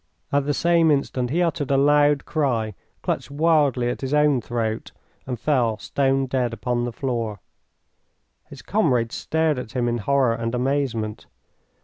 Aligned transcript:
At 0.31 0.47
the 0.47 0.53
same 0.55 0.89
instant 0.89 1.29
he 1.29 1.43
uttered 1.43 1.69
a 1.69 1.77
loud 1.77 2.25
cry, 2.25 2.73
clutched 3.03 3.29
wildly 3.29 3.87
at 3.87 4.01
his 4.01 4.15
own 4.15 4.41
throat, 4.41 4.91
and 5.27 5.39
fell 5.39 5.77
stone 5.77 6.25
dead 6.25 6.53
upon 6.53 6.85
the 6.85 6.91
floor. 6.91 7.39
His 8.49 8.63
comrade 8.63 9.11
stared 9.11 9.59
at 9.59 9.73
him 9.73 9.87
in 9.87 9.99
horror 9.99 10.33
and 10.33 10.55
amazement. 10.55 11.27